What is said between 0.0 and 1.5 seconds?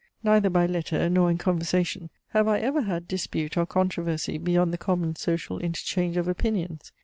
Neither by letter, nor in